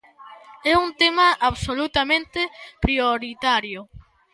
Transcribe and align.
É 0.71 0.73
un 0.85 0.89
tema 1.01 1.27
absolutamente 1.49 2.41
prioritario. 2.83 3.81